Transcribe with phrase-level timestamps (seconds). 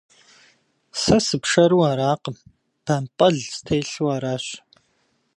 [1.01, 2.37] Сэ сыпшэру аракъым,
[2.85, 4.45] бампӏэл стелъу аращ.